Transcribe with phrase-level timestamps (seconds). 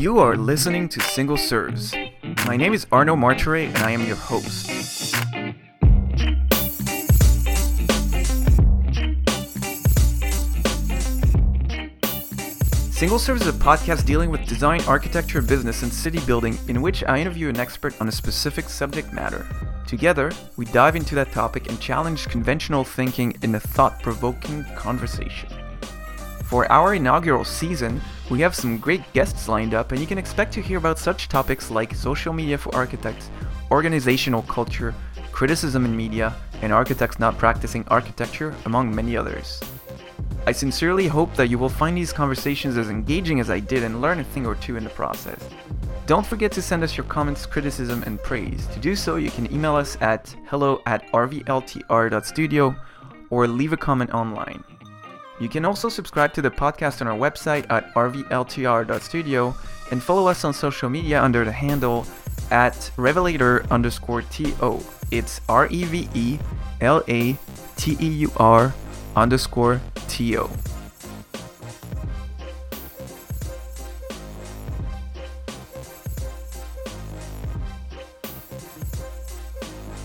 [0.00, 1.94] You are listening to Single Serves.
[2.46, 4.64] My name is Arno Martire and I am your host.
[12.94, 17.04] Single Serves is a podcast dealing with design, architecture, business, and city building in which
[17.04, 19.46] I interview an expert on a specific subject matter.
[19.86, 25.50] Together, we dive into that topic and challenge conventional thinking in a thought provoking conversation.
[26.44, 30.52] For our inaugural season, we have some great guests lined up, and you can expect
[30.54, 33.28] to hear about such topics like social media for architects,
[33.70, 34.94] organizational culture,
[35.32, 39.60] criticism in media, and architects not practicing architecture, among many others.
[40.46, 44.00] I sincerely hope that you will find these conversations as engaging as I did and
[44.00, 45.38] learn a thing or two in the process.
[46.06, 48.66] Don't forget to send us your comments, criticism, and praise.
[48.68, 52.74] To do so, you can email us at hello at rvltr.studio
[53.28, 54.64] or leave a comment online.
[55.40, 59.54] You can also subscribe to the podcast on our website at rvltr.studio
[59.90, 62.06] and follow us on social media under the handle
[62.50, 64.80] at revelateur underscore to.
[65.10, 66.38] It's R E V E
[66.82, 67.36] L A
[67.76, 68.74] T E U R
[69.16, 70.50] underscore to.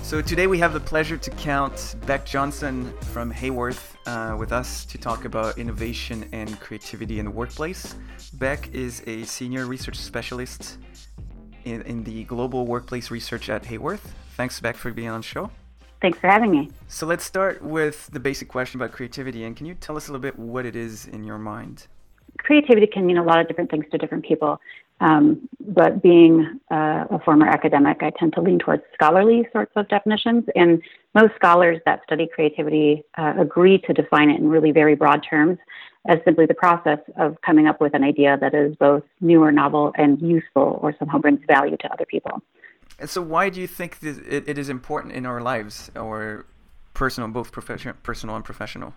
[0.06, 4.86] So today we have the pleasure to count Beck Johnson from Haworth uh, with us
[4.86, 7.96] to talk about innovation and creativity in the workplace.
[8.34, 10.78] Beck is a senior research specialist
[11.64, 14.12] in, in the global workplace research at Haworth.
[14.36, 15.50] Thanks, Beck, for being on the show.
[16.04, 16.70] Thanks for having me.
[16.88, 19.44] So let's start with the basic question about creativity.
[19.44, 21.88] And can you tell us a little bit what it is in your mind?
[22.38, 24.62] Creativity can mean a lot of different things to different people.
[25.02, 29.90] Um, but being uh, a former academic, I tend to lean towards scholarly sorts of
[29.90, 30.46] definitions.
[30.56, 30.82] And
[31.14, 35.58] most scholars that study creativity uh, agree to define it in really very broad terms
[36.08, 39.52] as simply the process of coming up with an idea that is both new or
[39.52, 42.42] novel and useful or somehow brings value to other people.
[43.00, 46.46] And so, why do you think it, it is important in our lives, or
[46.94, 48.94] personal, both professional, personal and professional?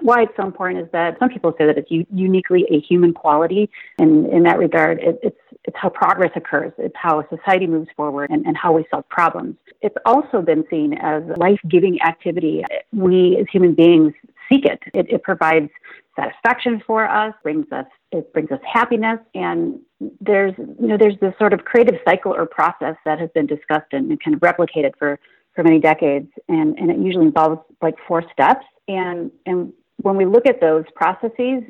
[0.00, 3.12] Why it's so important is that some people say that it's u- uniquely a human
[3.12, 7.88] quality, and in that regard, it, it's it's how progress occurs, it's how society moves
[7.96, 9.56] forward, and, and how we solve problems.
[9.82, 12.64] It's also been seen as a life-giving activity.
[12.92, 14.14] We as human beings
[14.48, 14.80] seek it.
[14.94, 15.70] It, it provides
[16.16, 19.78] satisfaction for us, brings us it brings us happiness, and
[20.20, 23.92] there's you know there's this sort of creative cycle or process that has been discussed
[23.92, 25.18] and, kind of replicated for
[25.54, 29.72] for many decades, and and it usually involves like four steps and and
[30.02, 31.64] when we look at those processes,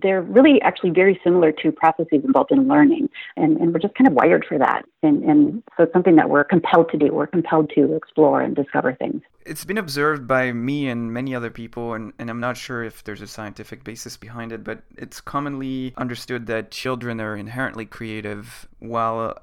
[0.00, 3.10] they're really actually very similar to processes involved in learning.
[3.36, 4.84] And, and we're just kind of wired for that.
[5.02, 7.12] And, and so it's something that we're compelled to do.
[7.12, 9.20] We're compelled to explore and discover things.
[9.44, 13.04] It's been observed by me and many other people, and, and I'm not sure if
[13.04, 18.66] there's a scientific basis behind it, but it's commonly understood that children are inherently creative
[18.78, 19.38] while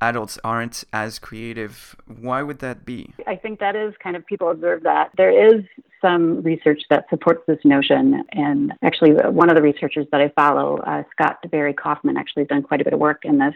[0.00, 1.96] adults aren't as creative.
[2.06, 3.14] Why would that be?
[3.26, 5.10] I think that is kind of people observe that.
[5.16, 5.64] There is
[6.04, 8.24] some research that supports this notion.
[8.32, 12.48] And actually, one of the researchers that I follow, uh, Scott Barry Kaufman, actually has
[12.48, 13.54] done quite a bit of work in this.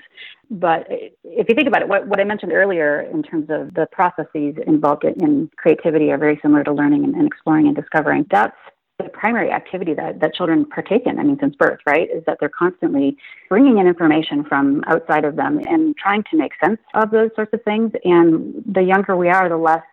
[0.51, 3.87] But if you think about it, what, what I mentioned earlier in terms of the
[3.93, 8.25] processes involved in creativity are very similar to learning and, and exploring and discovering.
[8.31, 8.57] That's
[8.99, 12.39] the primary activity that, that children partake in, I mean, since birth, right, is that
[12.41, 13.17] they're constantly
[13.49, 17.53] bringing in information from outside of them and trying to make sense of those sorts
[17.53, 17.93] of things.
[18.05, 19.85] And the younger we are, the less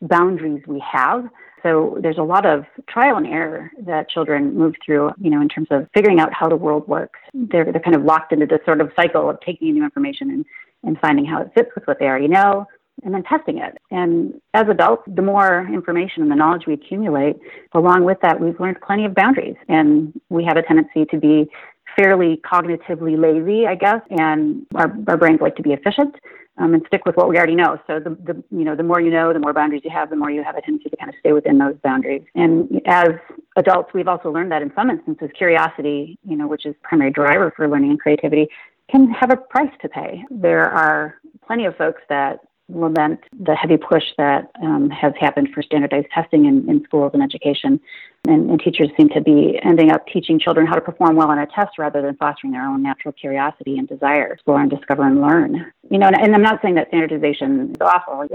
[0.00, 1.28] boundaries we have
[1.64, 5.48] so there's a lot of trial and error that children move through, you know, in
[5.48, 7.18] terms of figuring out how the world works.
[7.32, 10.44] They're, they're kind of locked into this sort of cycle of taking new information and,
[10.82, 12.66] and finding how it fits with what they already know
[13.02, 13.78] and then testing it.
[13.90, 17.36] And as adults, the more information and the knowledge we accumulate,
[17.72, 19.56] along with that, we've learned plenty of boundaries.
[19.68, 21.50] And we have a tendency to be
[21.96, 26.14] fairly cognitively lazy, I guess, and our, our brains like to be efficient
[26.58, 27.78] um, and stick with what we already know.
[27.86, 30.16] So the, the you know the more you know, the more boundaries you have, the
[30.16, 32.22] more you have a tendency to kind of stay within those boundaries.
[32.34, 33.10] And as
[33.56, 37.52] adults, we've also learned that in some instances, curiosity, you know, which is primary driver
[37.56, 38.48] for learning and creativity,
[38.90, 40.24] can have a price to pay.
[40.30, 41.16] There are
[41.46, 46.46] plenty of folks that lament the heavy push that um, has happened for standardized testing
[46.46, 47.78] in, in schools and education.
[48.26, 51.38] And, and, teachers seem to be ending up teaching children how to perform well on
[51.38, 55.06] a test rather than fostering their own natural curiosity and desire to explore and discover
[55.06, 55.70] and learn.
[55.90, 58.26] You know, and, and I'm not saying that standardization is awful.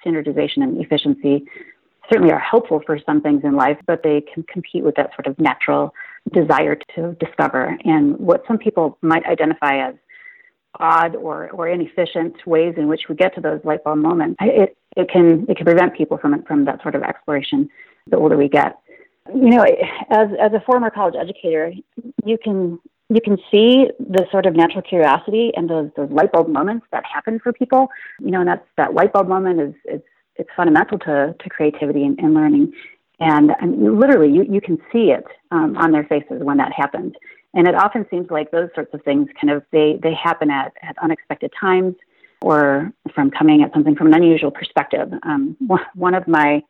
[0.00, 1.44] Standardization and efficiency
[2.10, 5.26] certainly are helpful for some things in life, but they can compete with that sort
[5.26, 5.94] of natural
[6.32, 7.76] desire to discover.
[7.84, 9.94] And what some people might identify as
[10.80, 14.76] odd or, or inefficient ways in which we get to those light bulb moments, it,
[14.96, 17.68] it can it can prevent people from from that sort of exploration
[18.08, 18.78] the older we get.
[19.34, 19.64] You know,
[20.10, 21.72] as as a former college educator,
[22.24, 22.78] you can
[23.10, 27.04] you can see the sort of natural curiosity and those, those light bulb moments that
[27.04, 27.88] happen for people.
[28.20, 32.04] You know, and that's that light bulb moment is it's it's fundamental to, to creativity
[32.04, 32.72] and, and learning.
[33.20, 37.12] And, and literally, you, you can see it um, on their faces when that happens.
[37.54, 40.72] And it often seems like those sorts of things kind of they, they happen at,
[40.82, 41.94] at unexpected times
[42.42, 45.12] or from coming at something from an unusual perspective.
[45.22, 45.56] Um,
[45.94, 46.62] one of my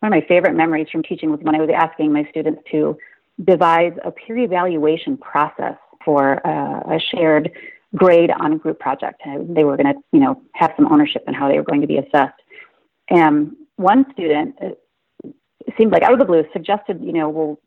[0.00, 2.96] one of my favorite memories from teaching was when I was asking my students to
[3.44, 7.50] devise a peer evaluation process for uh, a shared
[7.94, 9.20] grade on a group project.
[9.24, 11.82] And They were going to, you know, have some ownership in how they were going
[11.82, 12.40] to be assessed.
[13.08, 14.80] And one student, it
[15.76, 17.60] seemed like out of the blue, suggested, you know, well,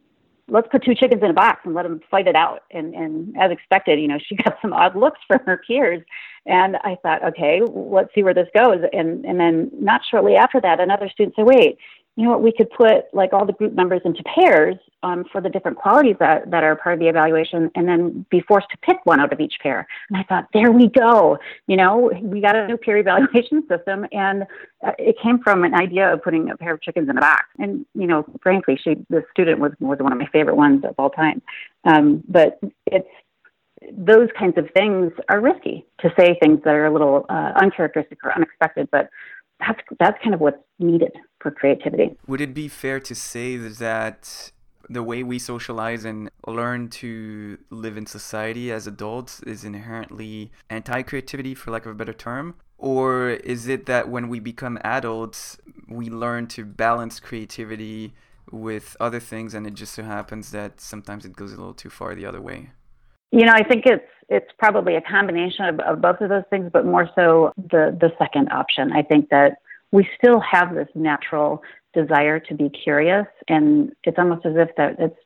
[0.50, 2.64] let's put two chickens in a box and let them fight it out.
[2.72, 6.02] And, and as expected, you know, she got some odd looks from her peers.
[6.46, 8.80] And I thought, okay, let's see where this goes.
[8.92, 11.78] And, and then not shortly after that, another student said, wait,
[12.16, 15.42] you know what, we could put like all the group members into pairs um, for
[15.42, 18.78] the different qualities that, that are part of the evaluation and then be forced to
[18.78, 19.88] pick one out of each pair.
[20.10, 21.38] And I thought, there we go.
[21.66, 24.44] You know, we got a new peer evaluation system and
[24.86, 27.46] uh, it came from an idea of putting a pair of chickens in a box.
[27.58, 30.94] And, you know, frankly, she, the student was, was one of my favorite ones of
[31.00, 31.42] all time.
[31.86, 33.08] Um, but it's,
[33.92, 38.20] those kinds of things are risky to say things that are a little uh, uncharacteristic
[38.24, 39.10] or unexpected, but
[39.68, 42.16] that's that's kind of what's needed for creativity.
[42.28, 44.52] Would it be fair to say that
[44.90, 51.56] the way we socialize and learn to live in society as adults is inherently anti-creativity
[51.56, 55.58] for lack of a better term or is it that when we become adults
[55.88, 58.14] we learn to balance creativity
[58.52, 61.90] with other things and it just so happens that sometimes it goes a little too
[61.90, 62.70] far the other way
[63.34, 66.70] you know, I think it's it's probably a combination of, of both of those things,
[66.72, 68.94] but more so the the second option.
[68.94, 69.58] I think that
[69.92, 71.64] we still have this natural
[71.96, 75.18] desire to be curious, and it's almost as if that it's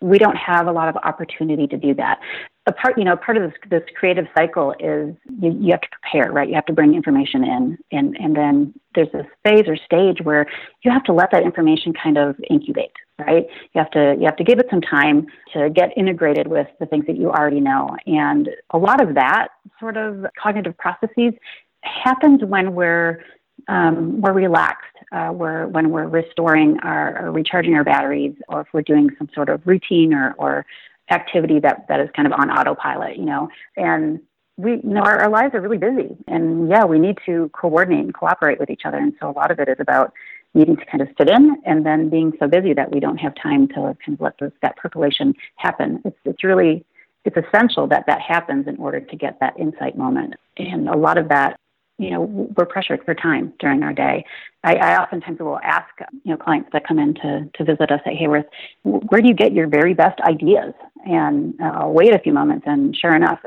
[0.00, 2.20] we don't have a lot of opportunity to do that.
[2.66, 5.88] A part, you know, part of this, this creative cycle is you, you have to
[6.00, 6.48] prepare, right?
[6.48, 10.46] You have to bring information in, and and then there's this phase or stage where
[10.82, 13.46] you have to let that information kind of incubate, right?
[13.74, 16.86] You have to you have to give it some time to get integrated with the
[16.86, 21.34] things that you already know, and a lot of that sort of cognitive processes
[21.82, 23.22] happens when we're
[23.68, 28.66] um, we're relaxed uh, we're, when we're restoring our, or recharging our batteries, or if
[28.72, 30.66] we're doing some sort of routine or, or
[31.10, 33.48] activity that, that is kind of on autopilot, you know.
[33.76, 34.20] And
[34.56, 36.16] we, you know, our, our lives are really busy.
[36.26, 38.98] And yeah, we need to coordinate and cooperate with each other.
[38.98, 40.12] And so a lot of it is about
[40.54, 43.34] needing to kind of sit in and then being so busy that we don't have
[43.34, 46.00] time to kind of let that percolation happen.
[46.04, 46.84] It's, it's really,
[47.24, 50.34] it's essential that that happens in order to get that insight moment.
[50.56, 51.58] And a lot of that
[51.98, 54.24] you know, we're pressured for time during our day.
[54.64, 55.88] I, I oftentimes will ask,
[56.24, 58.46] you know, clients that come in to, to visit us at Haworth,
[58.82, 60.74] where do you get your very best ideas?
[61.06, 63.40] And uh, I'll wait a few moments, and sure enough,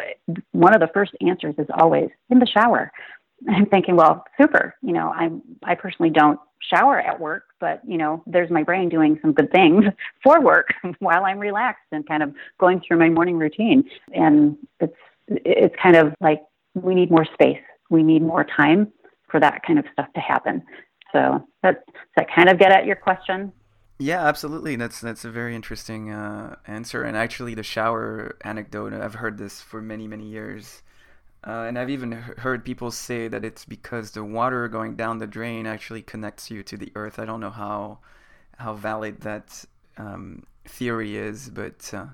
[0.52, 2.92] one of the first answers is always in the shower.
[3.50, 4.76] I'm thinking, well, super.
[4.82, 6.40] You know, I'm I personally don't
[6.74, 9.86] shower at work, but you know, there's my brain doing some good things
[10.24, 13.84] for work while I'm relaxed and kind of going through my morning routine.
[14.14, 14.96] And it's
[15.28, 16.42] it's kind of like
[16.74, 18.92] we need more space we need more time
[19.30, 20.64] for that kind of stuff to happen.
[21.12, 23.52] So that does that kind of get at your question?
[24.00, 24.76] Yeah, absolutely.
[24.76, 27.04] That's that's a very interesting uh, answer.
[27.04, 30.84] And actually, the shower anecdote, I've heard this for many many years,
[31.46, 35.28] uh, and I've even heard people say that it's because the water going down the
[35.28, 37.18] drain actually connects you to the earth.
[37.20, 38.00] I don't know how
[38.58, 39.66] how valid that
[39.98, 42.08] um, theory is, but uh,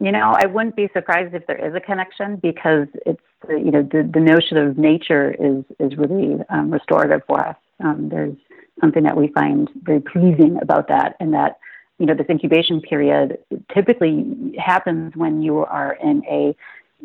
[0.00, 3.82] you know, I wouldn't be surprised if there is a connection because it's you know
[3.82, 7.56] the, the notion of nature is is really um, restorative for us.
[7.82, 8.36] Um, there's
[8.80, 11.58] something that we find very pleasing about that, and that
[11.98, 13.38] you know this incubation period
[13.72, 16.54] typically happens when you are in a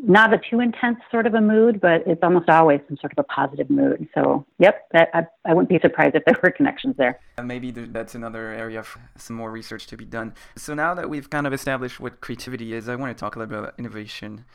[0.04, 3.20] not a too intense sort of a mood, but it's almost always some sort of
[3.20, 4.08] a positive mood.
[4.14, 7.20] So, yep, that, I, I wouldn't be surprised if there were connections there.
[7.42, 10.34] Maybe that's another area of some more research to be done.
[10.56, 13.40] So, now that we've kind of established what creativity is, I want to talk a
[13.40, 14.46] little bit about innovation.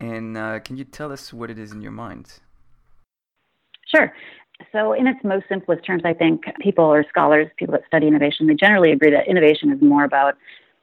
[0.00, 2.40] And uh, can you tell us what it is in your mind?
[3.94, 4.12] Sure.
[4.72, 8.46] So, in its most simplest terms, I think people or scholars, people that study innovation,
[8.46, 10.36] they generally agree that innovation is more about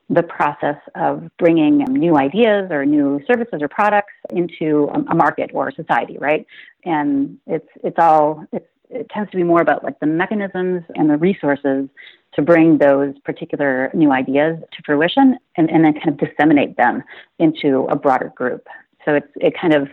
[0.09, 5.71] the process of bringing new ideas or new services or products into a market or
[5.71, 6.45] society, right?
[6.83, 11.09] And it's it's all it's, it tends to be more about like the mechanisms and
[11.09, 11.87] the resources
[12.33, 17.03] to bring those particular new ideas to fruition and, and then kind of disseminate them
[17.39, 18.67] into a broader group.
[19.05, 19.89] So it's it kind of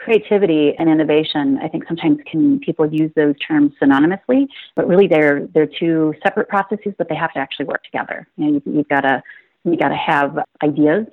[0.00, 5.46] creativity and innovation, I think sometimes can people use those terms synonymously, but really they're
[5.54, 8.26] they're two separate processes, but they have to actually work together.
[8.36, 9.22] You know, you, you've got to
[9.64, 11.06] you got to have ideas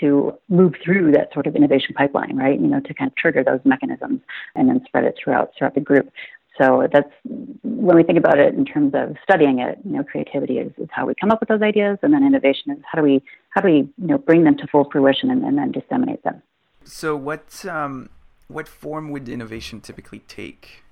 [0.00, 2.60] to move through that sort of innovation pipeline, right?
[2.60, 4.20] You know, to kind of trigger those mechanisms
[4.54, 6.10] and then spread it throughout throughout the group.
[6.60, 7.10] So that's
[7.62, 9.78] when we think about it in terms of studying it.
[9.84, 12.72] You know, creativity is, is how we come up with those ideas, and then innovation
[12.72, 15.42] is how do we how do we you know bring them to full fruition and,
[15.42, 16.42] and then disseminate them.
[16.86, 18.08] So what um,
[18.48, 20.84] what form would innovation typically take?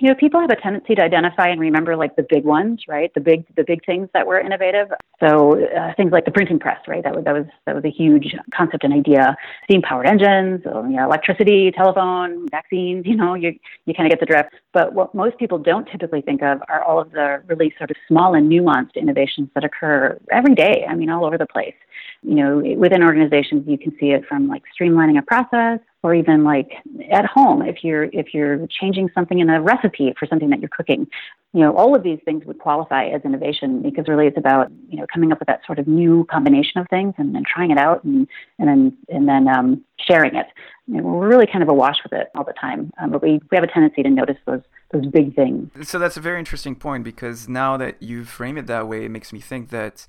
[0.00, 3.12] you know, people have a tendency to identify and remember like the big ones, right?
[3.14, 4.88] The big, the big things that were innovative.
[5.20, 7.02] So uh, things like the printing press, right?
[7.02, 9.36] That was that was that was a huge concept and idea.
[9.64, 13.06] Steam-powered engines, you know, electricity, telephone, vaccines.
[13.06, 14.50] You know, you you kind of get the drift.
[14.72, 17.96] But what most people don't typically think of are all of the really sort of
[18.08, 20.84] small and nuanced innovations that occur every day.
[20.88, 21.74] I mean, all over the place.
[22.22, 26.44] You know, within organizations, you can see it from like streamlining a process or even
[26.44, 26.70] like
[27.10, 30.68] at home if you're if you're changing something in a recipe for something that you're
[30.68, 31.08] cooking.
[31.52, 34.98] You know all of these things would qualify as innovation because really it's about you
[34.98, 37.78] know coming up with that sort of new combination of things and then trying it
[37.78, 38.28] out and
[38.60, 40.46] and then and then um, sharing it.
[40.86, 43.64] We're really kind of awash with it all the time um, but we, we have
[43.64, 44.62] a tendency to notice those
[44.92, 45.70] those big things.
[45.88, 49.10] So that's a very interesting point because now that you frame it that way it
[49.10, 50.06] makes me think that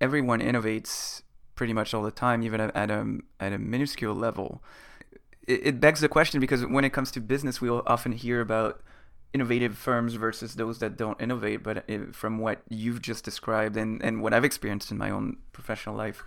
[0.00, 1.22] everyone innovates
[1.56, 4.62] pretty much all the time even at a at a minuscule level
[5.46, 8.80] it, it begs the question because when it comes to business, we'll often hear about
[9.32, 11.62] innovative firms versus those that don't innovate.
[11.62, 15.38] But it, from what you've just described and, and what I've experienced in my own
[15.52, 16.24] professional life,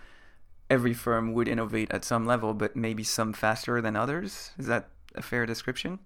[0.70, 4.52] every firm would innovate at some level, but maybe some faster than others.
[4.58, 6.00] Is that a fair description?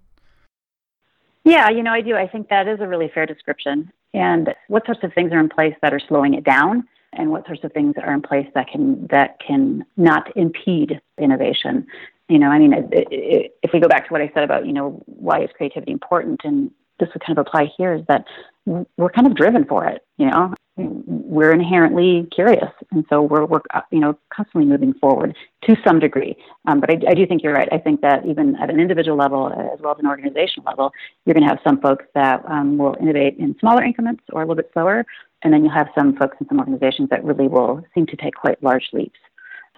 [1.44, 2.16] Yeah, you know, I do.
[2.16, 3.92] I think that is a really fair description.
[4.14, 6.88] And what sorts of things are in place that are slowing it down?
[7.16, 11.86] And what sorts of things are in place that can that can not impede innovation?
[12.28, 14.66] you know, I mean, it, it, if we go back to what I said about,
[14.66, 18.24] you know, why is creativity important, and this would kind of apply here, is that
[18.64, 20.02] we're kind of driven for it.
[20.16, 23.60] You know, we're inherently curious, and so we're, we're
[23.92, 26.36] you know, constantly moving forward to some degree.
[26.66, 27.68] Um, but I, I do think you're right.
[27.70, 30.92] I think that even at an individual level, as well as an organizational level,
[31.24, 34.44] you're going to have some folks that um, will innovate in smaller increments or a
[34.44, 35.06] little bit slower,
[35.42, 38.34] and then you'll have some folks in some organizations that really will seem to take
[38.34, 39.18] quite large leaps.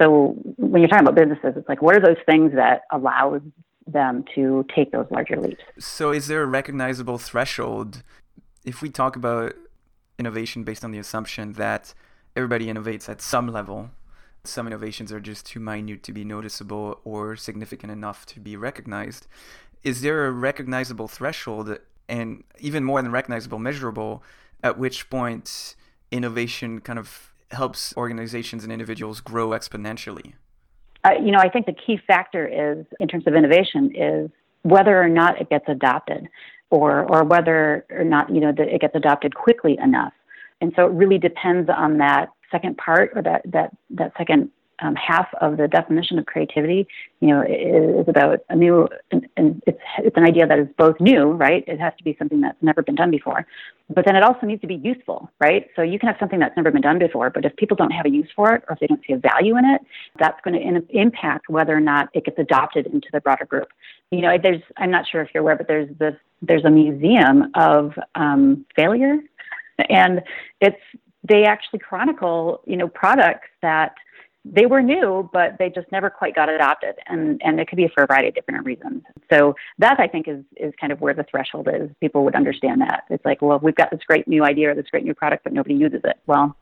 [0.01, 3.41] So when you're talking about businesses, it's like, what are those things that allow
[3.87, 5.63] them to take those larger leaps?
[5.79, 8.03] So is there a recognizable threshold?
[8.65, 9.55] If we talk about
[10.19, 11.95] innovation based on the assumption that
[12.35, 13.91] everybody innovates at some level,
[14.45, 19.27] some innovations are just too minute to be noticeable or significant enough to be recognized.
[19.83, 24.23] Is there a recognizable threshold and even more than recognizable, measurable,
[24.63, 25.75] at which point
[26.11, 30.35] innovation kind of helps organizations and individuals grow exponentially?
[31.05, 34.31] Uh, you know, I think the key factor is, in terms of innovation, is
[34.63, 36.29] whether or not it gets adopted,
[36.71, 40.13] or or whether or not you know that it gets adopted quickly enough.
[40.61, 44.95] And so it really depends on that second part or that that that second um,
[44.95, 46.87] half of the definition of creativity,
[47.21, 51.01] you know, is about a new, and, and, it's it's an idea that is both
[51.01, 51.65] new, right?
[51.67, 53.47] It has to be something that's never been done before,
[53.89, 55.69] but then it also needs to be useful, right?
[55.77, 58.05] So you can have something that's never been done before, but if people don't have
[58.05, 59.81] a use for it, or if they don't see a value in it,
[60.19, 63.69] that's going to in, impact whether or not it gets adopted into the broader group.
[64.11, 67.51] You know, there's I'm not sure if you're aware, but there's this there's a museum
[67.55, 69.17] of um, failure,
[69.89, 70.23] and
[70.61, 70.81] it's
[71.29, 73.95] they actually chronicle you know products that
[74.53, 77.89] they were new, but they just never quite got adopted, and and it could be
[77.89, 79.03] for a variety of different reasons.
[79.33, 81.91] So that I think is is kind of where the threshold is.
[82.01, 84.87] People would understand that it's like, well, we've got this great new idea or this
[84.91, 86.19] great new product, but nobody uses it.
[86.27, 86.57] Well,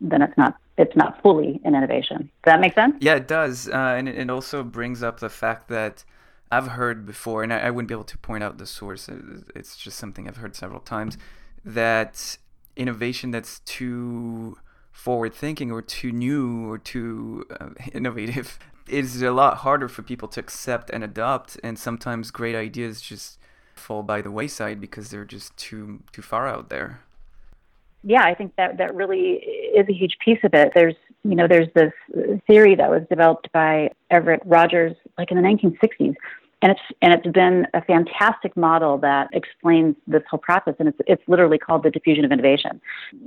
[0.00, 2.30] then it's not it's not fully an innovation.
[2.44, 2.96] Does that make sense?
[3.00, 6.04] Yeah, it does, uh, and it, also brings up the fact that.
[6.48, 9.10] I've heard before, and I, I wouldn't be able to point out the source.
[9.56, 11.18] It's just something I've heard several times
[11.64, 12.38] that
[12.76, 14.56] innovation that's too
[14.96, 20.28] forward thinking or too new or too uh, innovative it's a lot harder for people
[20.28, 23.38] to accept and adopt and sometimes great ideas just
[23.74, 27.00] fall by the wayside because they're just too too far out there.
[28.02, 30.72] Yeah i think that that really is a huge piece of it.
[30.74, 31.92] There's you know there's this
[32.46, 36.14] theory that was developed by everett rogers like in the 1960s
[36.62, 40.74] and it's and it's been a fantastic model that explains this whole process.
[40.78, 42.80] And it's it's literally called the diffusion of innovation.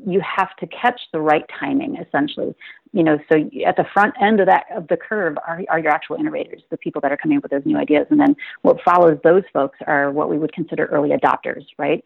[0.05, 2.55] You have to catch the right timing essentially.
[2.91, 5.91] You know so at the front end of that of the curve are, are your
[5.91, 8.07] actual innovators the people that are coming up with those new ideas.
[8.09, 12.03] And then what follows those folks are what we would consider early adopters right?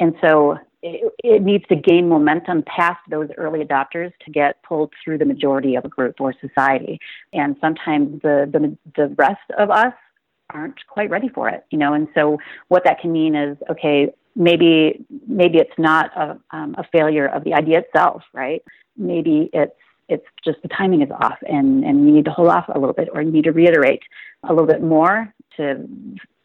[0.00, 4.92] And so it, it needs to gain momentum past those early adopters to get pulled
[5.04, 6.98] through the majority of a group or society.
[7.34, 9.92] And sometimes the the, the rest of us
[10.52, 11.92] aren't quite ready for it, you know.
[11.94, 16.84] And so what that can mean is, okay, maybe maybe it's not a, um, a
[16.92, 18.62] failure of the idea itself, right?
[18.96, 19.78] Maybe it's
[20.08, 22.96] It's just the timing is off, and and you need to hold off a little
[23.00, 24.02] bit, or you need to reiterate
[24.42, 25.64] a little bit more to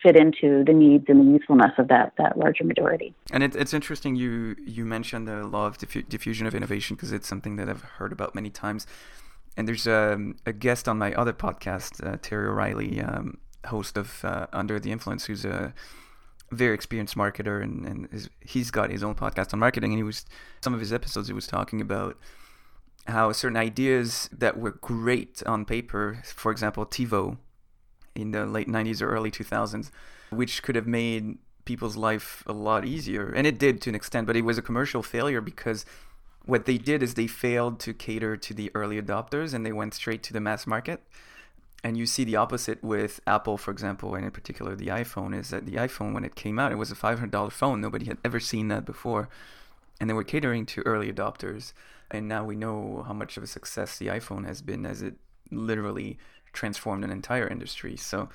[0.03, 3.09] fit into the needs and the usefulness of that that larger majority.
[3.33, 7.11] And it, it's interesting you you mentioned the law of diffu- diffusion of innovation because
[7.11, 8.85] it's something that I've heard about many times.
[9.57, 14.23] And there's a, a guest on my other podcast, uh, Terry O'Reilly, um, host of
[14.23, 15.73] uh, Under the Influence, who's a
[16.51, 19.91] very experienced marketer, and, and his, he's got his own podcast on marketing.
[19.91, 20.25] And he was
[20.61, 22.17] some of his episodes he was talking about
[23.07, 27.37] how certain ideas that were great on paper, for example, TiVo
[28.15, 29.91] in the late 90s or early 2000s,
[30.29, 33.29] which could have made people's life a lot easier.
[33.29, 35.85] And it did to an extent, but it was a commercial failure because
[36.45, 39.93] what they did is they failed to cater to the early adopters and they went
[39.93, 41.03] straight to the mass market.
[41.84, 45.51] And you see the opposite with Apple, for example, and in particular the iPhone, is
[45.51, 47.81] that the iPhone, when it came out, it was a $500 phone.
[47.81, 49.29] Nobody had ever seen that before.
[50.00, 51.74] And they were catering to early adopters.
[52.10, 55.15] And now we know how much of a success the iPhone has been as it
[55.51, 56.17] literally
[56.53, 57.96] transformed an entire industry.
[57.96, 58.29] So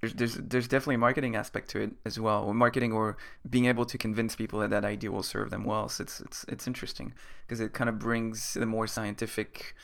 [0.00, 3.18] there's, there's there's definitely a marketing aspect to it as well, marketing or
[3.48, 5.88] being able to convince people that that idea will serve them well.
[5.88, 7.12] So it's it's it's interesting
[7.46, 9.74] because it kind of brings the more scientific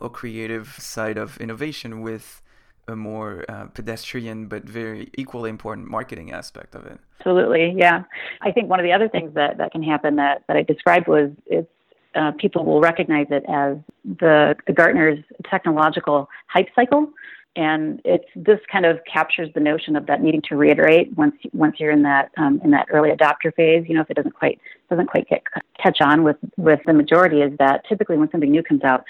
[0.00, 2.42] or creative side of innovation with
[2.88, 6.98] a more uh, pedestrian but very equally important marketing aspect of it.
[7.20, 8.04] Absolutely, yeah.
[8.42, 11.08] I think one of the other things that, that can happen that, that I described
[11.08, 11.68] was it's
[12.16, 17.12] uh, people will recognize it as the, Gartner's technological hype cycle.
[17.56, 21.76] And it's this kind of captures the notion of that needing to reiterate once once
[21.78, 23.86] you're in that um, in that early adopter phase.
[23.88, 24.60] You know, if it doesn't quite
[24.90, 25.42] doesn't quite get,
[25.82, 29.04] catch on with with the majority, is that typically when something new comes out,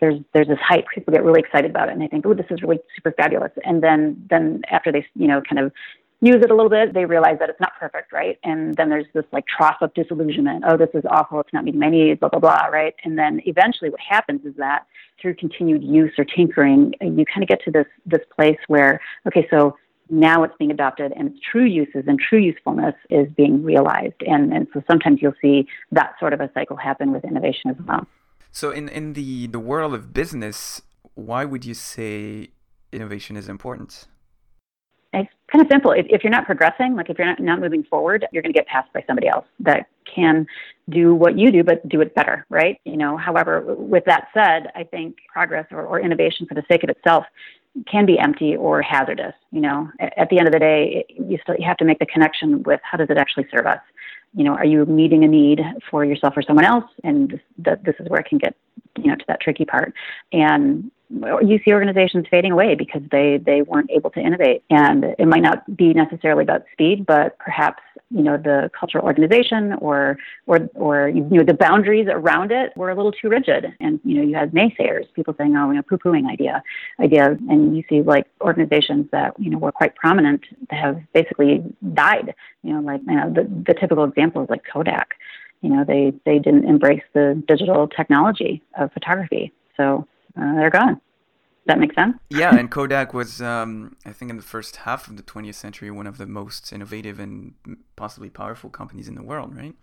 [0.00, 0.86] there's there's this hype.
[0.94, 3.52] People get really excited about it, and they think, "Oh, this is really super fabulous."
[3.64, 5.72] And then then after they you know kind of
[6.20, 8.38] use it a little bit, they realize that it's not perfect, right?
[8.42, 10.64] And then there's this like trough of disillusionment.
[10.66, 11.40] Oh, this is awful.
[11.40, 12.94] It's not meeting my needs, blah, blah, blah, right?
[13.04, 14.86] And then eventually what happens is that
[15.20, 19.46] through continued use or tinkering, you kind of get to this, this place where, okay,
[19.50, 19.76] so
[20.08, 24.22] now it's being adopted and its true uses and true usefulness is being realized.
[24.26, 27.76] And, and so sometimes you'll see that sort of a cycle happen with innovation as
[27.86, 28.06] well.
[28.56, 30.80] So in, in the, the world of business,
[31.14, 32.48] why would you say
[32.90, 34.06] innovation is important?
[35.12, 35.92] it's kind of simple.
[35.92, 38.58] If, if you're not progressing, like if you're not, not moving forward, you're going to
[38.58, 40.46] get passed by somebody else that can
[40.88, 42.80] do what you do, but do it better, right?
[42.84, 46.82] You know, however, with that said, I think progress or, or innovation for the sake
[46.82, 47.26] of itself
[47.90, 49.34] can be empty or hazardous.
[49.50, 51.98] You know, at, the end of the day, it, you still you have to make
[51.98, 53.80] the connection with how does it actually serve us.
[54.36, 56.84] You know, are you meeting a need for yourself or someone else?
[57.02, 58.54] And this, this is where it can get,
[58.96, 59.92] you know, to that tricky part.
[60.32, 64.64] And you see organizations fading away because they they weren't able to innovate.
[64.70, 69.74] And it might not be necessarily about speed but perhaps you know the cultural organization
[69.74, 73.66] or or or you know the boundaries around it were a little too rigid.
[73.78, 76.62] And you know you had naysayers people saying oh you know poo pooing idea.
[76.98, 81.62] Ideas and you see like organizations that you know were quite prominent that have basically
[81.94, 82.34] died
[82.64, 85.14] you know like you know the the typical example is like Kodak
[85.66, 90.06] you know they they didn't embrace the digital technology of photography so
[90.38, 90.94] uh, they're gone.
[90.94, 92.16] Does that make sense?
[92.30, 95.90] yeah, and Kodak was, um, I think, in the first half of the 20th century,
[95.90, 97.54] one of the most innovative and
[97.96, 99.74] possibly powerful companies in the world, right?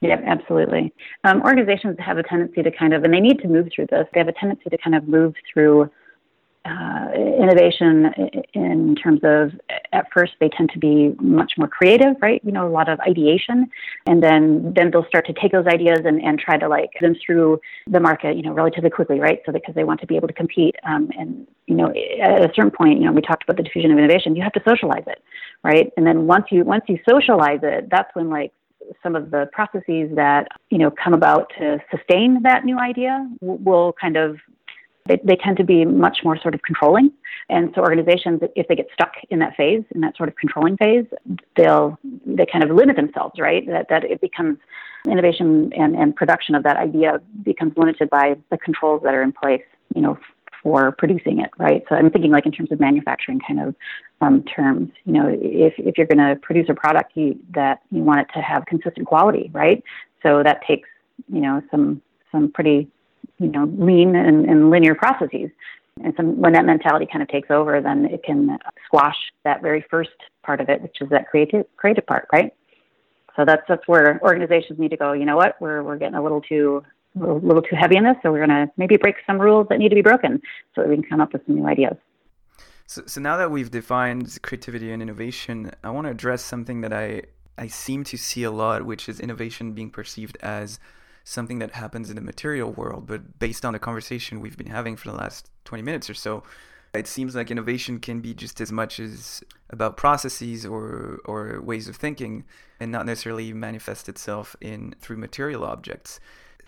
[0.00, 0.92] Yeah, absolutely.
[1.24, 4.06] Um, organizations have a tendency to kind of, and they need to move through this.
[4.14, 5.90] They have a tendency to kind of move through
[6.66, 8.12] uh, innovation
[8.54, 9.52] in terms of
[9.92, 12.40] at first they tend to be much more creative right?
[12.44, 13.70] You know a lot of ideation.
[14.06, 17.14] And then then they'll start to take those ideas and, and try to like them
[17.24, 19.40] through the market you know relatively quickly right?
[19.46, 21.88] So because they want to be able to compete um, and you know
[22.20, 24.52] at a certain point you know we talked about the diffusion of innovation you have
[24.52, 25.22] to socialize it
[25.62, 25.92] right?
[25.96, 28.52] And then once you once you socialize it that's when like
[29.02, 33.94] some of the processes that you know come about to sustain that new idea will
[34.00, 34.36] kind of
[35.06, 37.10] they, they tend to be much more sort of controlling.
[37.48, 40.76] And so organizations, if they get stuck in that phase, in that sort of controlling
[40.76, 41.06] phase,
[41.56, 43.66] they'll they kind of limit themselves, right?
[43.66, 44.58] That that it becomes
[45.08, 49.32] innovation and, and production of that idea becomes limited by the controls that are in
[49.32, 49.62] place,
[49.94, 50.18] you know,
[50.62, 51.84] for producing it, right?
[51.88, 53.74] So I'm thinking like in terms of manufacturing kind of
[54.20, 54.90] um, terms.
[55.04, 58.26] You know, if if you're going to produce a product, you, that you want it
[58.34, 59.82] to have consistent quality, right?
[60.22, 60.88] So that takes
[61.32, 62.88] you know some some pretty
[63.38, 65.50] you know, lean and, and linear processes.
[66.02, 69.84] And so when that mentality kind of takes over, then it can squash that very
[69.90, 70.10] first
[70.44, 72.52] part of it, which is that creative creative part, right?
[73.34, 75.12] So that's that's where organizations need to go.
[75.12, 75.60] You know what?
[75.60, 76.84] We're we're getting a little too
[77.18, 79.78] a little too heavy in this, so we're going to maybe break some rules that
[79.78, 80.40] need to be broken,
[80.74, 81.96] so that we can come up with some new ideas.
[82.86, 86.92] So, so now that we've defined creativity and innovation, I want to address something that
[86.92, 87.22] I
[87.56, 90.78] I seem to see a lot, which is innovation being perceived as
[91.28, 93.06] something that happens in the material world.
[93.06, 96.44] But based on the conversation we've been having for the last 20 minutes or so,
[96.94, 101.88] it seems like innovation can be just as much as about processes or or ways
[101.88, 102.44] of thinking
[102.80, 106.20] and not necessarily manifest itself in through material objects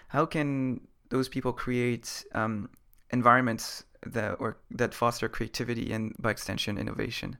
[0.09, 2.69] how can those people create um,
[3.11, 7.39] environments that or that foster creativity and by extension innovation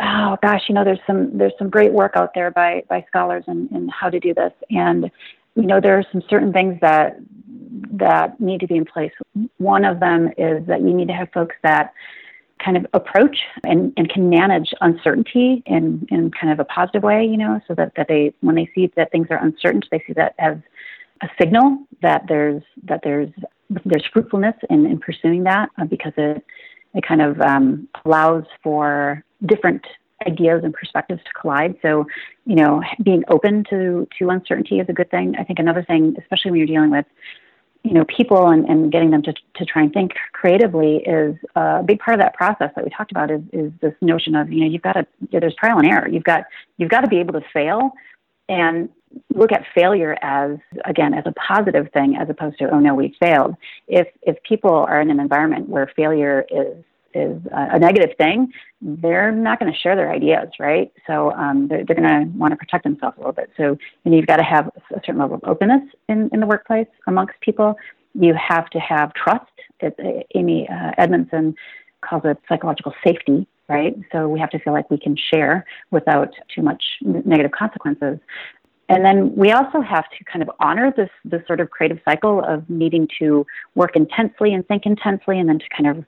[0.00, 3.44] oh gosh you know there's some there's some great work out there by by scholars
[3.48, 5.10] in, in how to do this and
[5.54, 7.18] you know there are some certain things that
[7.92, 9.12] that need to be in place.
[9.58, 11.92] One of them is that you need to have folks that
[12.64, 17.24] kind of approach and, and can manage uncertainty in, in kind of a positive way,
[17.24, 20.12] you know, so that, that they when they see that things are uncertain, they see
[20.14, 20.56] that as
[21.22, 23.30] a signal that there's that there's
[23.84, 26.44] there's fruitfulness in, in pursuing that uh, because it
[26.94, 29.84] it kind of um, allows for different
[30.26, 31.76] ideas and perspectives to collide.
[31.82, 32.06] So,
[32.46, 35.34] you know, being open to to uncertainty is a good thing.
[35.38, 37.06] I think another thing, especially when you're dealing with
[37.84, 41.78] you know people and, and getting them to, to try and think creatively is uh,
[41.80, 44.50] a big part of that process that we talked about is, is this notion of
[44.50, 46.44] you know you've got to there's trial and error you've got
[46.78, 47.92] you've got to be able to fail
[48.48, 48.88] and
[49.34, 53.14] look at failure as again as a positive thing as opposed to oh no we
[53.20, 53.54] failed
[53.86, 56.82] if if people are in an environment where failure is
[57.14, 61.84] is a negative thing they're not going to share their ideas right so um, they're,
[61.84, 64.36] they're going to want to protect themselves a little bit so you know, you've got
[64.36, 67.76] to have a certain level of openness in, in the workplace amongst people
[68.14, 69.44] you have to have trust
[69.80, 71.54] it, uh, amy uh, edmondson
[72.00, 73.96] calls it psychological safety right?
[74.12, 78.18] So we have to feel like we can share without too much negative consequences.
[78.88, 82.44] And then we also have to kind of honor this this sort of creative cycle
[82.44, 86.04] of needing to work intensely and think intensely, and then to kind of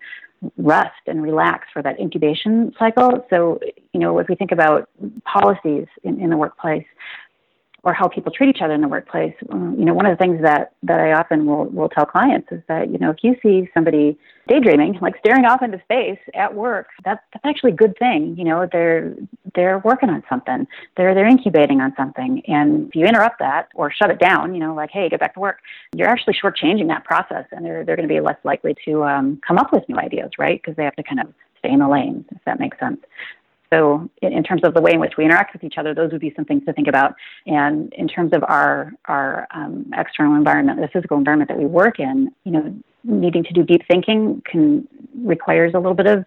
[0.57, 3.27] rest and relax for that incubation cycle.
[3.31, 3.61] So,
[3.93, 4.89] you know, if we think about
[5.25, 6.87] policies in, in the workplace,
[7.87, 9.33] or how people treat each other in the workplace.
[9.49, 12.49] Um, you know, one of the things that, that I often will, will tell clients
[12.51, 14.19] is that, you know, if you see somebody
[14.49, 18.35] daydreaming, like staring off into space at work, that's, that's actually a good thing.
[18.37, 19.15] You know, they're,
[19.55, 20.67] they're working on something.
[20.97, 22.43] They're, they're incubating on something.
[22.49, 25.35] And if you interrupt that or shut it down, you know, like, hey, get back
[25.35, 25.61] to work,
[25.95, 29.41] you're actually shortchanging that process and they're, they're going to be less likely to um,
[29.47, 30.61] come up with new ideas, right?
[30.61, 32.99] Because they have to kind of stay in the lane, if that makes sense.
[33.73, 36.13] So, in, in, terms of the way in which we interact with each other, those
[36.13, 37.15] would be some things to think about.
[37.47, 41.99] And in terms of our our um, external environment, the physical environment that we work
[41.99, 42.75] in, you know,
[43.05, 46.25] needing to do deep thinking can requires a little bit of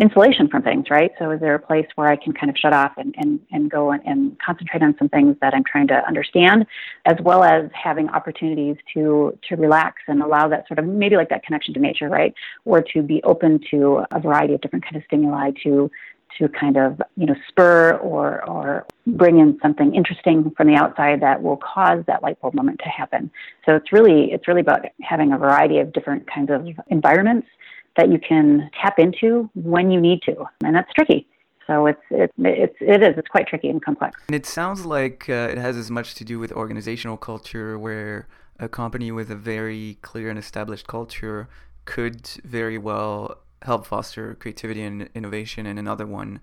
[0.00, 1.10] insulation from things, right?
[1.18, 3.70] So, is there a place where I can kind of shut off and and, and
[3.70, 6.66] go and, and concentrate on some things that I'm trying to understand,
[7.04, 11.28] as well as having opportunities to to relax and allow that sort of maybe like
[11.30, 12.32] that connection to nature, right?
[12.64, 15.90] Or to be open to a variety of different kind of stimuli to
[16.38, 21.20] to kind of you know spur or or bring in something interesting from the outside
[21.20, 23.30] that will cause that light bulb moment to happen.
[23.64, 27.48] So it's really it's really about having a variety of different kinds of environments
[27.96, 31.26] that you can tap into when you need to, and that's tricky.
[31.66, 34.20] So it's it, it's it is it's quite tricky and complex.
[34.28, 38.26] And it sounds like uh, it has as much to do with organizational culture, where
[38.58, 41.48] a company with a very clear and established culture
[41.84, 46.40] could very well help foster creativity and innovation, and another one,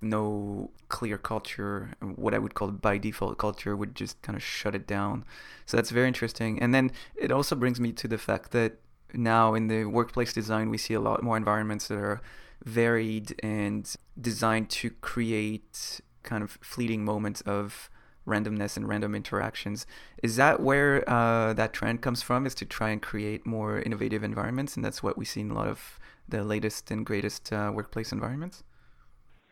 [0.00, 4.74] no clear culture, what I would call by default culture, would just kind of shut
[4.74, 5.24] it down.
[5.66, 6.60] So that's very interesting.
[6.60, 8.78] And then it also brings me to the fact that
[9.14, 12.20] now in the workplace design, we see a lot more environments that are
[12.64, 17.90] varied and designed to create kind of fleeting moments of
[18.26, 19.86] randomness and random interactions.
[20.22, 22.46] Is that where uh, that trend comes from?
[22.46, 25.54] Is to try and create more innovative environments, and that's what we see in a
[25.54, 25.98] lot of
[26.28, 28.62] the latest and greatest uh, workplace environments?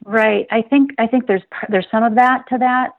[0.04, 0.46] Right.
[0.50, 2.90] I think I think there's there's some of that to that.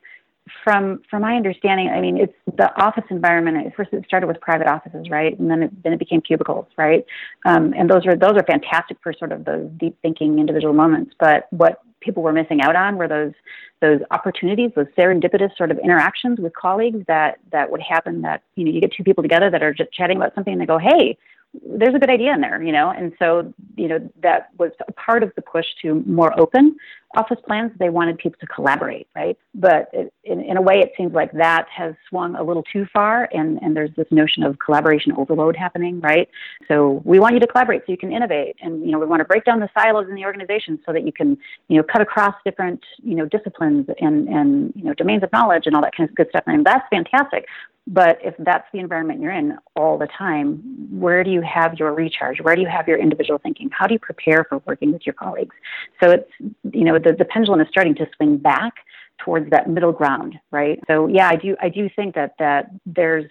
[0.64, 3.74] From from my understanding, I mean, it's the office environment.
[3.76, 7.06] First, it started with private offices, right, and then it then it became cubicles, right.
[7.46, 11.14] Um, and those are those are fantastic for sort of those deep thinking individual moments.
[11.20, 13.34] But what people were missing out on were those
[13.82, 18.22] those opportunities, those serendipitous sort of interactions with colleagues that that would happen.
[18.24, 20.62] That you know, you get two people together that are just chatting about something, and
[20.62, 21.18] they go, "Hey,
[21.54, 24.92] there's a good idea in there, you know, and so you know that was a
[24.94, 26.78] part of the push to more open
[27.18, 27.74] office plans.
[27.78, 29.38] They wanted people to collaborate, right?
[29.54, 32.88] But it, in, in a way, it seems like that has swung a little too
[32.94, 36.30] far, and and there's this notion of collaboration overload happening, right?
[36.70, 39.20] So we want you to collaborate so you can innovate, and you know we want
[39.20, 41.38] to break down the silos in the organization so that you can
[41.68, 45.64] you know cut across different you know disciplines and and you know domains of knowledge
[45.66, 46.44] and all that kind of good stuff.
[46.48, 47.46] And that's fantastic.
[47.88, 51.94] But if that's the environment you're in all the time, where do you have your
[51.94, 52.40] recharge?
[52.40, 53.70] Where do you have your individual thinking?
[53.72, 55.56] How do you prepare for working with your colleagues?
[56.02, 58.74] So it's, you know, the, the pendulum is starting to swing back
[59.18, 60.80] towards that middle ground, right?
[60.88, 63.26] So yeah, I do, I do think that, that there's,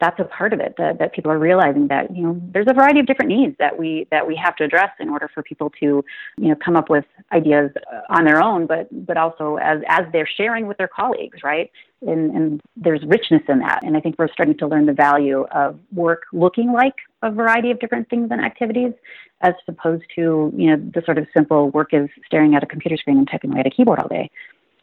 [0.00, 2.74] that's a part of it that, that people are realizing that you know there's a
[2.74, 5.70] variety of different needs that we that we have to address in order for people
[5.80, 6.04] to
[6.36, 10.04] you know come up with ideas uh, on their own but but also as as
[10.12, 11.70] they're sharing with their colleagues right?
[12.00, 13.80] And, and there's richness in that.
[13.82, 17.70] And i think we're starting to learn the value of work looking like a variety
[17.72, 18.92] of different things and activities
[19.40, 22.96] as opposed to you know the sort of simple work is staring at a computer
[22.96, 24.30] screen and typing away at a keyboard all day.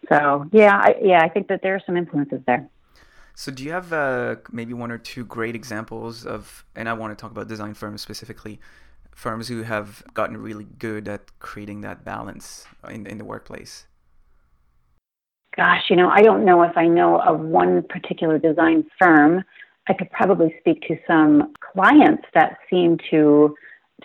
[0.09, 2.69] So yeah I, yeah i think that there are some influences there
[3.35, 7.17] so, do you have uh, maybe one or two great examples of, and I want
[7.17, 8.61] to talk about design firms specifically,
[9.11, 13.87] firms who have gotten really good at creating that balance in, in the workplace?
[15.57, 19.43] Gosh, you know, I don't know if I know of one particular design firm.
[19.87, 23.55] I could probably speak to some clients that seem to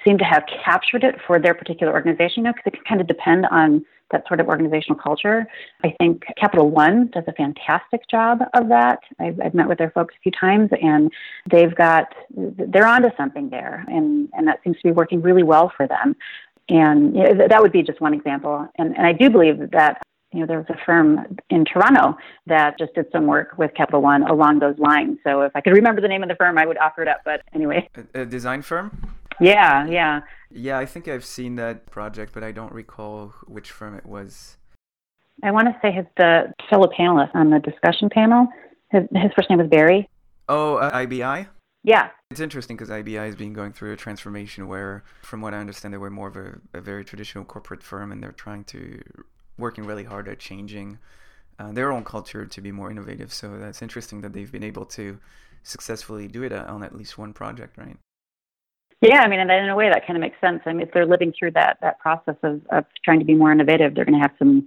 [0.05, 3.01] seem to have captured it for their particular organization, you know, because it can kind
[3.01, 5.47] of depend on that sort of organizational culture.
[5.85, 9.01] I think Capital One does a fantastic job of that.
[9.19, 11.11] I've, I've met with their folks a few times, and
[11.51, 15.73] they've got they're onto something there, and and that seems to be working really well
[15.77, 16.17] for them.
[16.69, 18.69] And you know, that would be just one example.
[18.79, 22.79] And and I do believe that you know, there was a firm in Toronto that
[22.79, 25.19] just did some work with Capital One along those lines.
[25.25, 27.23] So if I could remember the name of the firm, I would offer it up.
[27.25, 29.17] But anyway, a, a design firm.
[29.41, 30.21] Yeah, yeah.
[30.51, 34.57] Yeah, I think I've seen that project, but I don't recall which firm it was.
[35.43, 38.49] I want to say his the fellow panelist on the discussion panel.
[38.91, 40.09] His, his first name was Barry.
[40.49, 41.47] Oh, uh, IBI.
[41.85, 42.11] Yeah.
[42.31, 45.95] It's interesting because IBI has been going through a transformation where, from what I understand,
[45.95, 49.01] they were more of a, a very traditional corporate firm, and they're trying to
[49.57, 50.99] working really hard at changing
[51.59, 53.33] uh, their own culture to be more innovative.
[53.33, 55.19] So that's interesting that they've been able to
[55.63, 57.97] successfully do it uh, on at least one project, right?
[59.01, 60.61] Yeah, I mean, and in a way that kind of makes sense.
[60.67, 63.51] I mean, if they're living through that that process of, of trying to be more
[63.51, 64.67] innovative, they're going to have some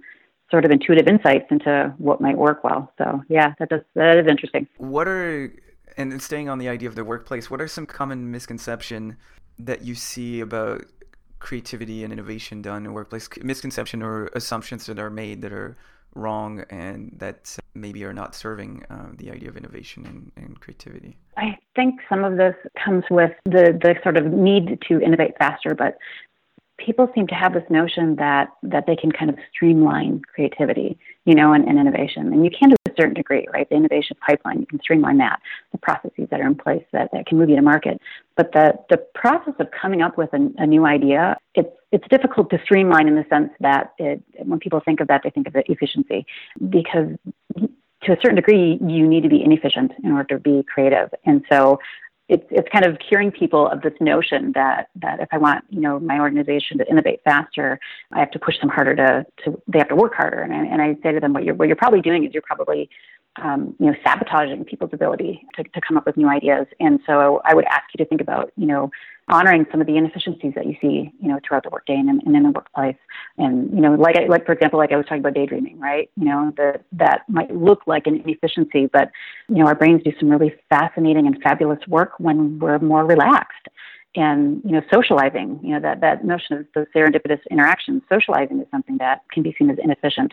[0.50, 2.92] sort of intuitive insights into what might work well.
[2.98, 4.66] So yeah, that does that is interesting.
[4.78, 5.52] What are
[5.96, 9.16] and staying on the idea of the workplace, what are some common misconception
[9.58, 10.84] that you see about
[11.38, 13.28] creativity and innovation done in workplace?
[13.42, 15.76] Misconception or assumptions that are made that are
[16.14, 21.16] wrong and that maybe are not serving uh, the idea of innovation and, and, creativity?
[21.36, 25.74] I think some of this comes with the, the sort of need to innovate faster,
[25.74, 25.98] but
[26.78, 31.34] people seem to have this notion that that they can kind of streamline creativity, you
[31.34, 32.32] know, and, and innovation.
[32.32, 33.68] And you can to a certain degree, right?
[33.68, 35.40] The innovation pipeline, you can streamline that,
[35.72, 38.00] the processes that are in place that, that can move you to market.
[38.36, 42.50] But the the process of coming up with a, a new idea, it's it's difficult
[42.50, 45.56] to streamline in the sense that it, when people think of that, they think of
[45.56, 46.26] it efficiency
[46.68, 47.08] because
[48.04, 51.08] to a certain degree, you need to be inefficient in order to be creative.
[51.24, 51.78] And so
[52.28, 55.80] it's it's kind of curing people of this notion that that if I want you
[55.80, 57.78] know my organization to innovate faster,
[58.12, 60.40] I have to push them harder to to they have to work harder.
[60.40, 62.42] And I, and I say to them, what you're what you're probably doing is you're
[62.42, 62.88] probably
[63.42, 66.66] um, you know sabotaging people's ability to, to come up with new ideas.
[66.80, 68.90] And so I would ask you to think about you know
[69.28, 72.36] honoring some of the inefficiencies that you see, you know, throughout the workday and, and
[72.36, 72.96] in the workplace.
[73.38, 76.10] And, you know, like, I, like for example, like I was talking about daydreaming, right?
[76.16, 79.10] You know, that that might look like an inefficiency, but,
[79.48, 83.66] you know, our brains do some really fascinating and fabulous work when we're more relaxed.
[84.16, 88.66] And, you know, socializing, you know, that, that notion of those serendipitous interactions, socializing is
[88.70, 90.32] something that can be seen as inefficient.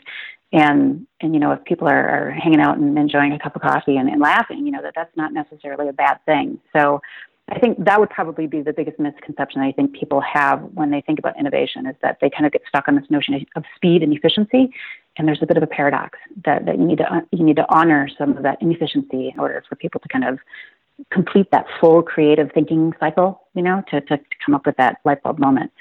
[0.53, 3.63] And, and you know, if people are, are hanging out and enjoying a cup of
[3.63, 6.59] coffee and, and laughing, you know, that that's not necessarily a bad thing.
[6.75, 7.01] So,
[7.49, 11.01] I think that would probably be the biggest misconception I think people have when they
[11.01, 14.03] think about innovation is that they kind of get stuck on this notion of speed
[14.03, 14.71] and efficiency.
[15.17, 17.65] And there's a bit of a paradox that, that you need to you need to
[17.69, 20.39] honor some of that inefficiency in order for people to kind of
[21.09, 24.97] complete that full creative thinking cycle, you know, to, to, to come up with that
[25.03, 25.71] light bulb moment.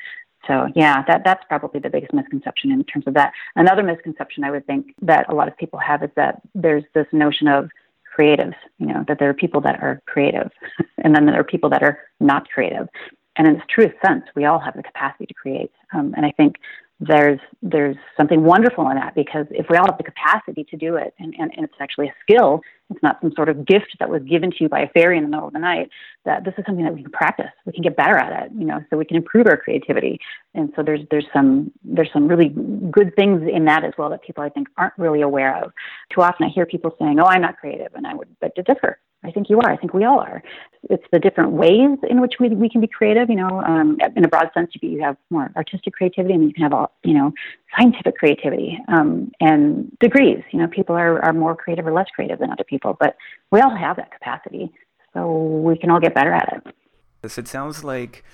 [0.46, 3.32] So yeah, that that's probably the biggest misconception in terms of that.
[3.56, 7.06] Another misconception I would think that a lot of people have is that there's this
[7.12, 7.70] notion of
[8.16, 10.50] creatives, you know, that there are people that are creative
[10.98, 12.88] and then there are people that are not creative.
[13.36, 15.72] And in its truest sense, we all have the capacity to create.
[15.94, 16.56] Um, and I think
[17.00, 20.96] there's there's something wonderful in that because if we all have the capacity to do
[20.96, 24.10] it and, and, and, it's actually a skill it's not some sort of gift that
[24.10, 25.88] was given to you by a fairy in the middle of the night
[26.24, 28.64] that this is something that we can practice we can get better at it you
[28.64, 30.18] know so we can improve our creativity
[30.54, 32.48] and so there's there's some there's some really
[32.90, 35.72] good things in that as well that people i think aren't really aware of
[36.12, 38.62] too often i hear people saying oh i'm not creative and i would beg to
[38.62, 39.70] differ I think you are.
[39.70, 40.42] I think we all are.
[40.88, 43.28] It's the different ways in which we, we can be creative.
[43.28, 46.54] You know, um, in a broad sense, you, you have more artistic creativity, and you
[46.54, 47.32] can have all, you know,
[47.78, 50.42] scientific creativity um, and degrees.
[50.52, 53.16] You know, people are, are more creative or less creative than other people, but
[53.50, 54.72] we all have that capacity,
[55.14, 55.30] so
[55.64, 56.74] we can all get better at it.
[57.22, 58.24] This it sounds like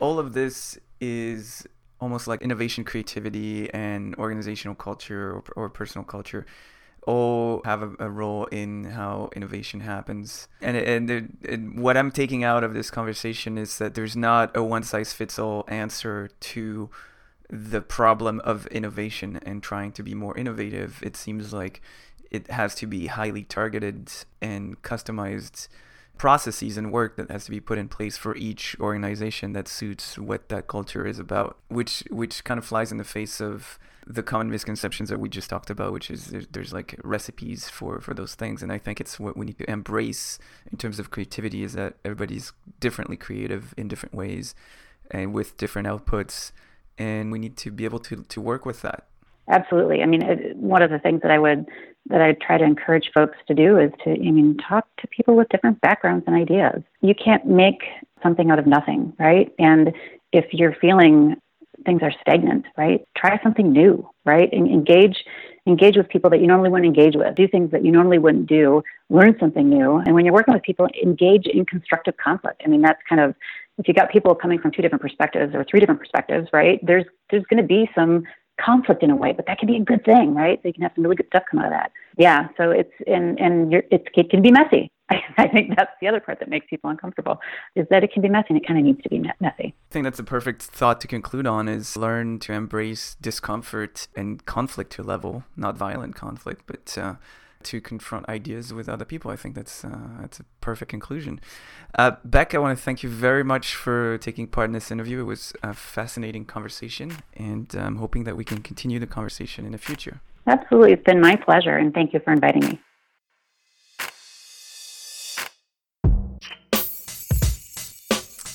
[0.00, 1.66] all of this is
[2.00, 6.46] almost like innovation, creativity, and organizational culture or, or personal culture
[7.06, 10.48] all have a, a role in how innovation happens.
[10.60, 14.62] And, and, and what I'm taking out of this conversation is that there's not a
[14.62, 16.90] one size fits all answer to
[17.48, 21.00] the problem of innovation and trying to be more innovative.
[21.02, 21.80] It seems like
[22.30, 24.10] it has to be highly targeted
[24.40, 25.68] and customized
[26.18, 30.18] processes and work that has to be put in place for each organization that suits
[30.18, 34.22] what that culture is about which which kind of flies in the face of the
[34.22, 38.14] common misconceptions that we just talked about which is there's, there's like recipes for for
[38.14, 38.62] those things.
[38.62, 40.38] And i think it's what we need to embrace
[40.70, 44.54] in terms of creativity is that everybody's differently creative in different ways
[45.10, 46.52] and with different outputs.
[46.98, 49.06] And we need to be able to to work with that
[49.48, 51.66] absolutely i mean it, one of the things that i would
[52.08, 55.34] that I try to encourage folks to do is to, I mean, talk to people
[55.34, 56.82] with different backgrounds and ideas.
[57.00, 57.82] You can't make
[58.22, 59.52] something out of nothing, right?
[59.58, 59.92] And
[60.32, 61.36] if you're feeling
[61.84, 63.06] things are stagnant, right?
[63.16, 64.48] Try something new, right?
[64.52, 65.24] And engage
[65.66, 67.34] engage with people that you normally wouldn't engage with.
[67.34, 68.82] Do things that you normally wouldn't do.
[69.10, 69.96] Learn something new.
[69.96, 72.62] And when you're working with people, engage in constructive conflict.
[72.64, 73.34] I mean, that's kind of
[73.78, 76.78] if you got people coming from two different perspectives or three different perspectives, right?
[76.84, 78.24] There's there's going to be some
[78.60, 80.58] conflict in a way, but that can be a good thing, right?
[80.62, 81.92] So you can have some really good stuff come out of that.
[82.16, 82.48] Yeah.
[82.56, 84.90] So it's and and it's, it can be messy.
[85.08, 87.40] I, I think that's the other part that makes people uncomfortable
[87.74, 89.74] is that it can be messy and it kind of needs to be messy.
[89.90, 94.44] I think that's a perfect thought to conclude on is learn to embrace discomfort and
[94.46, 97.14] conflict to a level, not violent conflict, but uh,
[97.66, 99.30] to confront ideas with other people.
[99.30, 101.40] I think that's uh, that's a perfect conclusion.
[101.98, 105.20] Uh, Beck, I want to thank you very much for taking part in this interview.
[105.20, 109.72] It was a fascinating conversation, and I'm hoping that we can continue the conversation in
[109.72, 110.20] the future.
[110.46, 112.80] Absolutely, it's been my pleasure, and thank you for inviting me.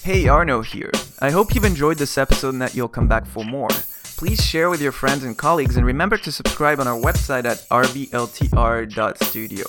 [0.03, 0.91] Hey, Arno here.
[1.19, 3.69] I hope you've enjoyed this episode and that you'll come back for more.
[4.21, 7.67] Please share with your friends and colleagues and remember to subscribe on our website at
[7.69, 9.65] revltr.studio.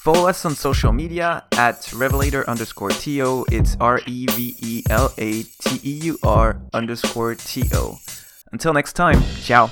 [0.00, 3.44] Follow us on social media at revelateur underscore TO.
[3.52, 7.98] It's R E V E L A T E U R underscore T O.
[8.50, 9.70] Until next time, ciao.